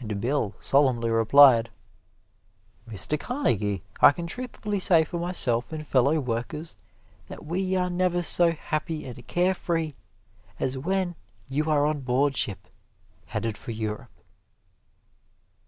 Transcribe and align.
And 0.00 0.20
Bill 0.20 0.56
solemnly 0.58 1.12
replied, 1.12 1.70
"Mr. 2.88 3.16
Carnegie, 3.20 3.84
I 4.00 4.10
can 4.10 4.26
truthfully 4.26 4.80
say 4.80 5.04
for 5.04 5.20
myself 5.20 5.72
and 5.72 5.86
fellow 5.86 6.18
workers, 6.18 6.76
that 7.28 7.46
we 7.46 7.76
are 7.76 7.88
never 7.88 8.20
so 8.20 8.50
happy 8.50 9.06
and 9.06 9.24
care 9.28 9.54
free 9.54 9.94
as 10.58 10.76
when 10.76 11.14
you 11.48 11.70
are 11.70 11.86
on 11.86 12.00
board 12.00 12.36
ship, 12.36 12.66
headed 13.26 13.56
for 13.56 13.70
Europe." 13.70 14.10